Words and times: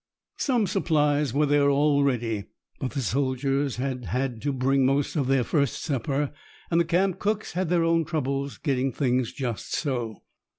Some 0.39 0.65
supplies 0.65 1.31
were 1.31 1.45
there 1.45 1.69
already, 1.69 2.45
but 2.79 2.93
the 2.93 3.01
soldiers 3.03 3.75
had 3.75 4.05
had 4.05 4.41
to 4.41 4.51
bring 4.51 4.83
most 4.83 5.15
of 5.15 5.27
their 5.27 5.43
first 5.43 5.79
supper, 5.83 6.31
and 6.71 6.81
the 6.81 6.85
camp 6.85 7.19
cooks 7.19 7.51
had 7.51 7.69
their 7.69 7.83
own 7.83 8.05
troubles 8.05 8.57
getting 8.57 8.91
things 8.91 9.31
just 9.31 9.75
so. 9.75 10.23